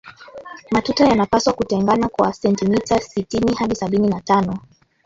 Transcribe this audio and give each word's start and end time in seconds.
matuta 0.71 1.05
yanapaswa 1.07 1.53
kutengana 1.53 2.07
kwa 2.09 2.33
sentimita 2.33 2.99
sitini 3.01 3.53
hadi 3.53 3.75
sabini 3.75 4.07
na 4.07 4.21
tano 4.21 4.59